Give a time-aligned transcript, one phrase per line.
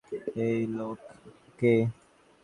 [0.45, 0.97] এই লোক
[1.59, 1.73] কে?